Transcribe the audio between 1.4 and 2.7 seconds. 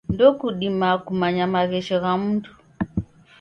maghesho gha mundu.